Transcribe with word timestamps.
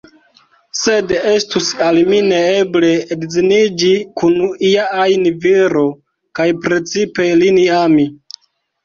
Sed 0.83 1.11
estus 1.31 1.65
al 1.87 1.99
mi 2.13 2.21
neeble 2.29 2.89
edziniĝi 3.15 3.91
kun 4.21 4.39
ia 4.71 4.87
ajn 5.03 5.29
viro, 5.45 5.85
kaj 6.41 6.47
precipe 6.65 7.29
lin 7.43 7.61
ami. 7.83 8.09